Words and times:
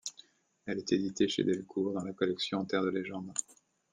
Elle 0.65 0.79
est 0.79 0.93
éditée 0.93 1.27
chez 1.27 1.43
Delcourt, 1.43 1.93
dans 1.93 2.03
la 2.03 2.13
collection 2.13 2.65
Terre 2.65 2.81
de 2.81 2.89
Légendes. 2.89 3.35